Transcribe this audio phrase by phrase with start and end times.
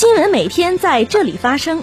[0.00, 1.82] 新闻每天在这里发生，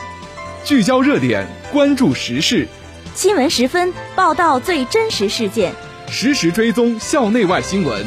[0.66, 2.68] 聚焦热点，关注时事。
[3.13, 5.72] 新闻十分报道最真实事件，
[6.08, 8.04] 实时追踪校内外新闻。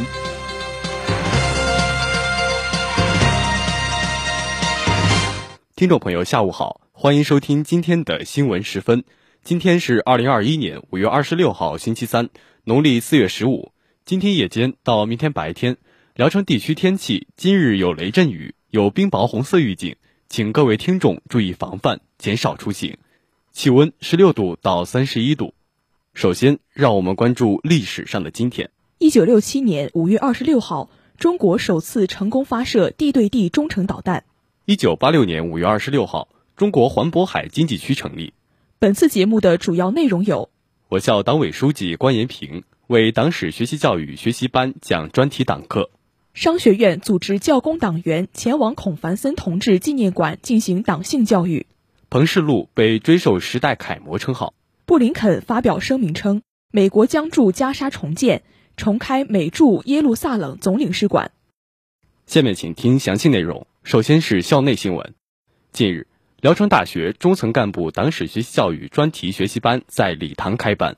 [5.77, 9.05] 听众朋友，下午好，欢迎收听今天的新闻十分。
[9.45, 12.31] 今天是二零二一年五月二十六号，星期三，
[12.65, 13.71] 农历四月十五。
[14.05, 15.77] 今天夜间到明天白天，
[16.17, 19.95] 聊城地区天气今日有雷阵雨，有冰雹红色预警，
[20.31, 22.99] 请各位听众注意防范，减少出行。
[23.51, 25.55] 气温十六度到三十一度。
[26.15, 28.71] 首先，让我们关注历史上的今天。
[28.99, 34.23] 一九六七年五月二十六号，中国首次成功发射地对地中程导弹。
[34.67, 38.33] 一九八六年五月二十六号，中国环渤海经济区成立。
[38.79, 40.49] 本次节目的主要内容有：
[40.91, 45.91] 我校党委书记关延平为党史学习教育学习班讲专题党课；
[46.33, 51.67] 商学院组织教工党员前往孔繁森同志纪念馆进行党性教育；
[52.09, 54.55] 彭世禄被追授时代楷模称号；
[54.87, 58.43] 布林肯发表声明称，美国将驻加沙重建，
[58.77, 61.33] 重开美驻耶路撒冷总领事馆。
[62.27, 63.67] 下面请听详细内容。
[63.83, 65.15] 首先是校内新闻。
[65.73, 66.07] 近日，
[66.41, 70.97] 聊城大学中层干部党史学习教育专题学习班在礼堂开班，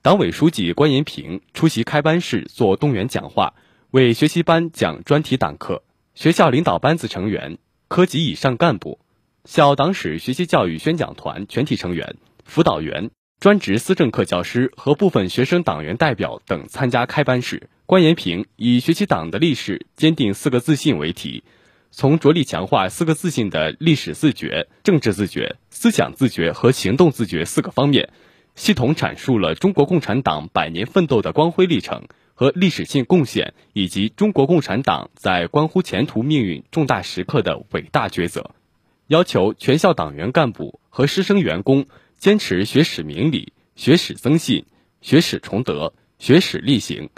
[0.00, 3.54] 党委书记关延平出席开班式做动员讲话，
[3.94, 5.84] 为学习班讲专题党课。
[6.16, 8.98] 学校领导班子成员、科级以上干部、
[9.44, 17.70] 校党史学习教育宣讲团全体成员、辅导员、专职思政课教师和部分学生党员代表等参加开班式。
[17.86, 21.44] 关延平以“学习党的历史，坚定四个自信”为题。
[21.92, 28.10] 从着力强化四个自信的历史自觉、政治自觉、思想自觉和行动自觉四个方面，
[28.56, 38.50] 系统阐述了中国共产党百年奋斗的光辉历程和历史性贡献，以及中国共产党在关乎前途命运重大时刻的伟大抉择。
[39.06, 41.86] 要求全校党员干部和师生员工
[42.18, 44.66] 坚持学史明理、学史增信、
[45.00, 47.08] 学史崇德、学史力行，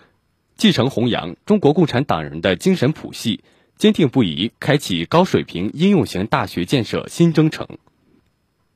[0.56, 3.42] 继承弘扬中国共产党人的精神谱系。
[3.78, 7.68] 坚定不移开启高水平应用型大学建设新征程。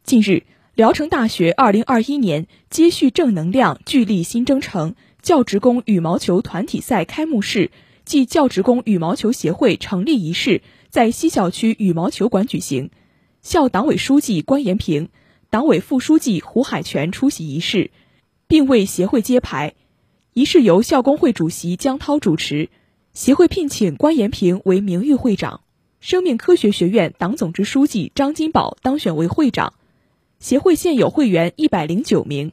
[0.03, 0.43] 近日，
[0.81, 7.71] 聊城大学二零二一年接续正能量聚力新征程教职工羽毛球团体赛开幕式
[8.07, 12.91] 暨教职工羽毛球协会成立仪式在西校区羽毛球馆举行，
[13.43, 15.11] 校党委书记关延平、
[15.51, 17.91] 党委副书记胡海泉出席仪式，
[18.49, 19.75] 并为协会揭牌。
[20.33, 22.71] 仪式由校工会主席江涛主持。
[23.13, 25.61] 协会聘请关延平为名誉会长，
[26.01, 29.75] 生命科学学院党总支书记张金宝当选为会长。
[30.41, 32.53] 协会现有会员一百零九名，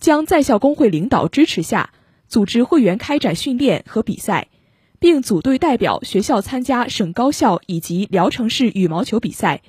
[0.00, 1.92] 将在校工会领导支持下，
[2.26, 4.48] 组织会员开展训练和比赛，
[4.98, 9.62] 并组队代表学校参加省高校以及聊城市羽毛球比赛。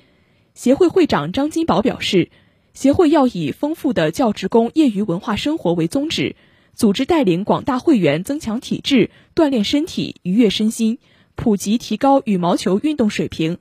[0.54, 2.30] 协会会长张金宝表示，
[2.74, 6.34] 协会要以丰富的教职工业余文化生活为宗旨。
[6.74, 10.98] 组织带领广大会员增强体质、锻炼身体、愉悦身心，
[11.36, 13.58] 普及提高羽毛球运动水平，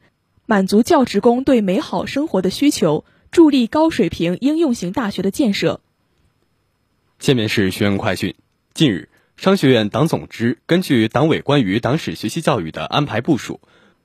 [0.47, 5.79] 满足教职工对美好生活的需求，助力高水平应用型大学的建设。
[7.19, 8.35] 下面是学院快讯：
[8.73, 13.61] 近日，商学院党总支根据党委关于党史学习教育的安排部署，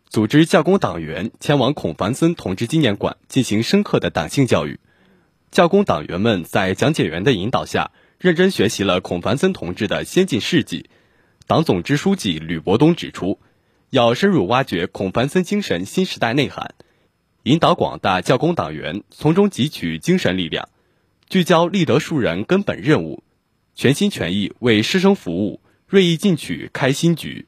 [0.08, 4.78] 组织教工党员前往孔繁森同志纪念馆进行深刻的党性教育。
[5.50, 7.90] 教工党员们在讲解员的引导下。
[8.18, 10.88] 认真学习了孔繁森同志的先进事迹。
[11.46, 13.38] 党总支书记吕伯东指出，
[13.90, 16.74] 要深入挖掘孔繁森精神新时代内涵，
[17.46, 20.68] 引导广大教工党员从中汲取精神力量，
[21.28, 23.22] 聚焦立德树人根本任务，
[23.76, 27.46] 全心全意为师生服务，锐意进取开新局。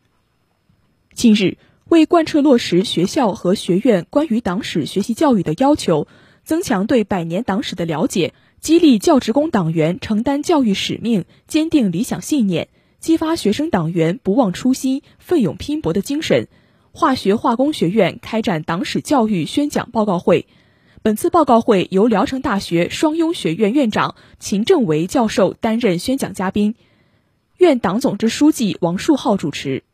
[1.14, 6.06] 近日，为贯彻落实学校和学院关于党史学习教育的要求，
[6.44, 8.34] 增强对百年党史的了解。
[8.60, 12.68] 激励教职工党员承担教育使命，坚定理想信念，
[13.00, 16.46] 激发学生党员不忘初心、奋勇拼搏的精神。
[16.92, 20.46] 化学化工学院开展党史教育宣讲报告会。
[21.02, 26.74] 本次报告会由聊城大学双拥学院院长秦正维教授担任宣讲嘉宾，
[27.56, 29.84] 院党总支书记王树浩主持。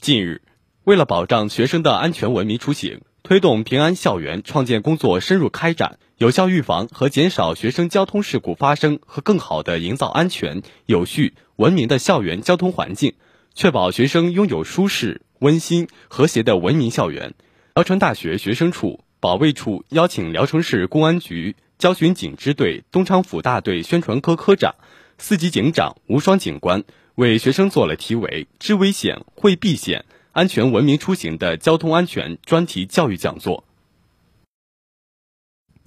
[0.00, 0.42] 近日，
[0.84, 5.98] 为了保障学生的安全文明出行，推动平安校园创建工作深入开展。
[6.18, 13.14] 有效预防和减少学生交通事故发生和更好地营造安全、有序、文明的校园交通环境，
[13.54, 17.34] 确保学生拥有舒适、温馨、和谐的文明校园。
[17.74, 24.74] 聊城大学学生处、保卫处邀请聊城市公安局交巡警支队东昌府大队宣传科科长、
[25.18, 26.84] 四级警长吴双警官
[27.16, 33.64] 为学生做了题为“知危险、会避险、安全文明出行”的交通安全专题教育讲座。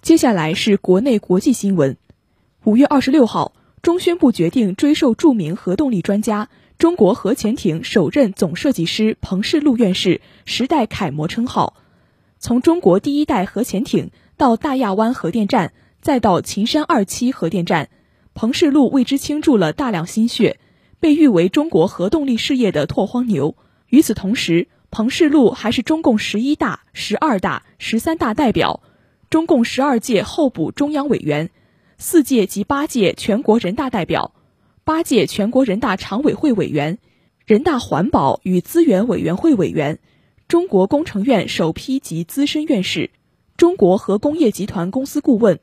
[0.03, 1.97] 接下来是国内国际新闻。
[2.63, 3.53] 五月二十六号，
[3.87, 11.73] 中宣部决定追授著名核动力专家、中国核潜艇首任总设计师彭世禄院士“时代楷模”称号。
[12.37, 17.87] 从中国第一代核潜艇到大亚湾核电站，再到秦山二期核电站，
[18.33, 20.59] 彭世禄为之倾注了大量心血，
[20.99, 23.55] 被誉为中国核动力事业的拓荒牛。
[23.87, 28.81] 与此同时，彭世禄还是中共十一大、十二大、十三大代表，
[29.29, 31.51] 中共十二届候补中央委员，
[31.99, 34.33] 四届及八届全国人大代表，
[34.83, 36.99] 八届全国人大常委会委员，
[37.45, 39.99] 人大环保与资源委员会委员，
[40.47, 43.09] 中国工程院首批及资深院士，
[43.57, 45.59] 中国核工业集团公司顾问，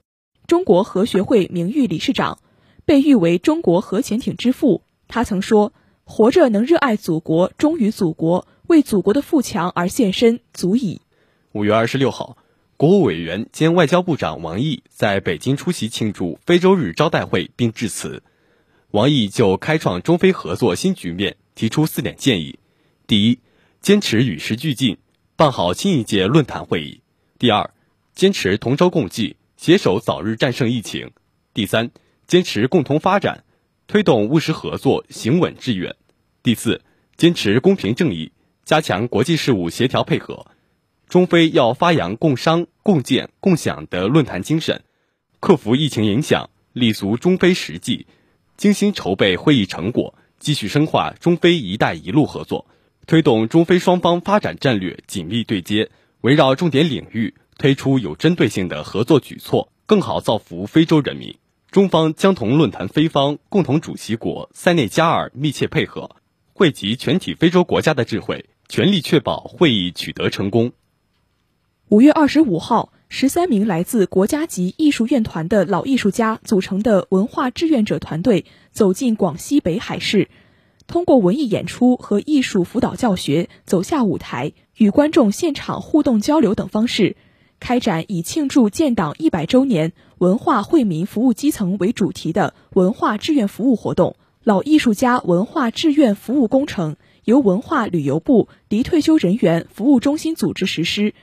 [0.47, 2.39] 中国核学会名誉理事长，
[2.85, 4.83] 被誉为中国核潜艇之父。
[5.07, 5.73] 他曾说
[6.03, 11.03] ：“活着能热爱祖国，忠于祖国。”为祖国的富强而献身，足矣。
[11.53, 12.39] 五月二十六号，
[12.77, 18.25] 国务委员兼外交部长王毅在北京出席庆祝非洲日招待会并致辞。
[18.91, 22.59] 王毅就开创中非合作新局面提出四点建议：
[23.07, 23.39] 第一，
[23.81, 24.99] 坚持与时俱进，
[25.37, 27.01] 办好新一届论坛会议；
[27.39, 27.71] 第二，
[28.13, 31.11] 坚持同舟共济，携手早日战胜疫情；
[31.53, 31.93] 第三，
[32.27, 33.45] 坚持共同发展，
[33.87, 35.93] 推动务实合作行稳致远；
[36.43, 36.83] 第四，
[37.17, 38.33] 坚持公平正义。
[38.65, 40.47] 加强国际事务协调配合，
[41.15, 44.83] 中非要发扬共商、共建、共享的论坛精神，
[45.39, 48.09] 克服疫情影响，立足中非实际，
[48.57, 52.67] 精心筹备会议成果，继续深化中非“一带一路”合作，
[53.07, 55.89] 推动中非双方发展战略紧密对接，
[56.23, 61.37] 围绕重点领域推出有针对性的合作举措，更好造福非洲人民。
[61.71, 66.17] 中方将同论坛非方共同主席国塞内加尔密切配合，
[66.55, 68.47] 汇集全体非洲国家的智慧。
[68.69, 70.73] 全力确保会议取得成功。
[71.95, 80.29] 五月二十五号，十三名来自国家级艺术院团的老艺术家组成的文化志愿者团队走进广西北海市，
[80.89, 87.15] 通过文艺演出和艺术辅导教学，走下舞台，与观众现场互动交流等方式，
[87.61, 94.17] 开展以庆祝建党一百周年、文化惠民服务基层为主题的文化志愿服务活动。
[94.43, 96.97] 老艺术家文化志愿服务工程。
[97.25, 101.15] 由文化旅游部离退休人员服务中心组织实施，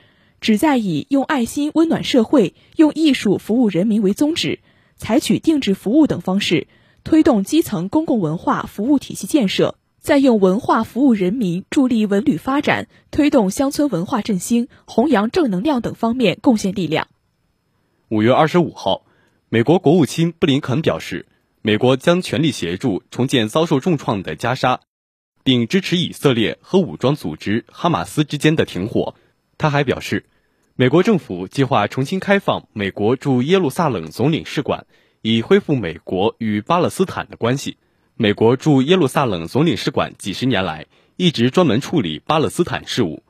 [0.42, 4.58] 旨在以用爱心温暖社会、用艺术服务人民为宗旨，
[4.96, 6.66] 采取定制服务等方式，
[7.04, 17.06] 推动基层公共文化服务体系建设，在用文化服务人民、助力文旅发展、推动乡村文化振兴、弘扬正能量等方面贡献力量。
[18.08, 19.06] 五月二十五号，
[19.48, 21.26] 美国国务卿布林肯表示，
[21.62, 24.80] 美国将全力协助重建遭受重创的加沙。
[25.44, 29.16] 并支持以色列和武装组织哈马斯之间的停火。
[29.58, 30.24] 他还表示，
[30.74, 34.86] 美国政府计划重新开放美国驻耶路撒冷总领事馆，
[35.20, 37.76] 以恢复美国与巴勒斯坦的关系。
[38.14, 40.86] 美国驻耶路撒冷总领事馆几十年来
[41.16, 43.22] 一直专门处理巴勒斯坦事务，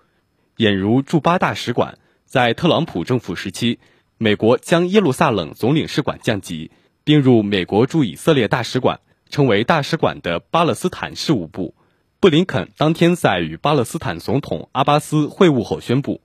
[0.56, 1.98] 俨如驻巴大使馆。
[2.24, 3.80] 在特朗普政府时期，
[4.18, 6.70] 美国将耶路撒冷总领事馆降级，
[7.02, 11.74] 并入美国驻以色列大使馆，成为大使馆的巴勒斯坦事务部。
[12.20, 16.20] 布林肯当天在与巴勒斯坦总统阿巴斯会晤后宣布，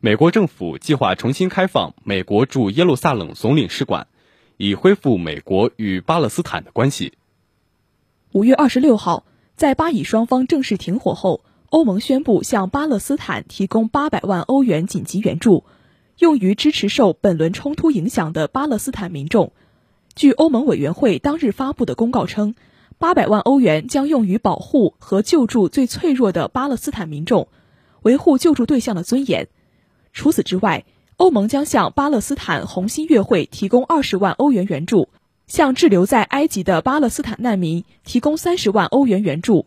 [0.00, 4.06] 美国政府计划重新开放美国驻耶路撒冷总领事馆，
[4.56, 7.14] 以恢复美国与巴勒斯坦的关系。
[8.30, 9.26] 五月二十六号，
[9.56, 15.64] 在巴以双方正式停火后，欧盟宣布向巴勒斯坦提供八百万欧元紧急援助，
[16.18, 19.52] 用于支持受本轮冲突影响的巴勒斯坦民众。
[20.14, 22.54] 据欧盟委员会当日发布的公告称。
[22.98, 27.46] 八百万欧元将用于保护和救助最脆弱的巴勒斯坦民众，
[28.02, 29.48] 维护救助对象的尊严。
[30.18, 30.84] 除此之外，
[31.16, 35.08] 欧盟将向巴勒斯坦红新月会提供二十万欧元援助，
[35.46, 39.66] 向滞留在埃及的巴勒斯坦难民提供三十万欧元援助。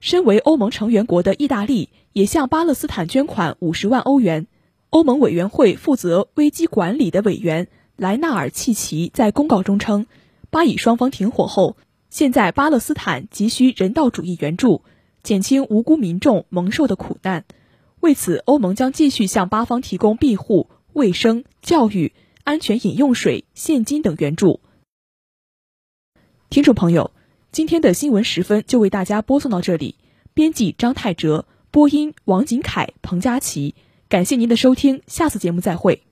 [0.00, 4.46] 身为欧盟成员国的意大利也向巴勒斯坦捐款五十万欧元。
[4.88, 10.06] 欧盟委员会负责危机管理的委员莱纳尔契奇在公告中称，
[10.48, 11.76] 巴以双方停火后。
[12.08, 14.80] 现在巴勒斯坦急需人道主义援助，
[15.22, 17.44] 减轻无辜民众蒙受的苦难。
[18.04, 24.60] 为此，欧盟将继续向巴方提供庇护、卫生、教育、安全饮用水、现金等援助。
[26.50, 27.12] 听众朋友，
[27.50, 29.96] 今天的新闻时分就为大家播送到这里。
[30.34, 33.74] 编辑张泰哲，播音王景凯、彭佳琪。
[34.10, 36.02] 感谢您的收听，下次节目再会。